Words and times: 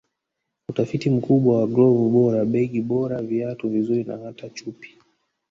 Utafiti 0.69 1.09
mkubwa 1.09 1.59
wa 1.61 1.67
glovu 1.67 2.09
bora 2.09 2.45
begi 2.45 2.81
bora 2.81 3.21
viatu 3.21 3.69
vizuri 3.69 4.03
na 4.03 4.17
hata 4.17 4.49
chupi 4.49 4.97